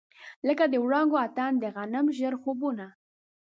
[0.47, 2.85] لکه د وړانګو اتڼ، د غنم ژړ خوبونه